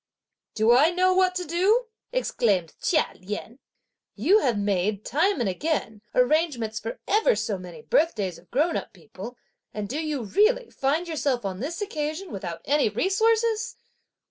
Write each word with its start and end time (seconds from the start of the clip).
"Do 0.55 0.71
I 0.75 0.89
know 0.89 1.13
what 1.13 1.35
to 1.35 1.45
do?" 1.45 1.85
exclaimed 2.11 2.73
Chia 2.81 3.05
Lien; 3.19 3.59
"you 4.15 4.39
have 4.39 4.57
made, 4.57 5.05
time 5.05 5.39
and 5.39 5.47
again, 5.47 6.01
arrangements 6.15 6.79
for 6.79 6.99
ever 7.07 7.35
so 7.35 7.59
many 7.59 7.83
birthdays 7.83 8.39
of 8.39 8.49
grown 8.49 8.75
up 8.75 8.93
people, 8.93 9.37
and 9.75 9.87
do 9.87 10.03
you, 10.03 10.23
really, 10.23 10.71
find 10.71 11.07
yourself 11.07 11.45
on 11.45 11.59
this 11.59 11.83
occasion 11.83 12.31
without 12.31 12.61
any 12.65 12.89
resources?" 12.89 13.75